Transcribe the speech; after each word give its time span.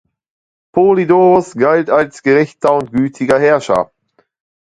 Polydoros 0.71 1.53
galt 1.55 1.91
als 1.91 2.23
gerechter 2.23 2.73
und 2.73 2.91
gütiger 2.91 3.39
Herrscher. 3.39 3.91